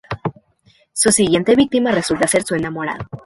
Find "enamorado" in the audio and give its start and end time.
2.55-3.05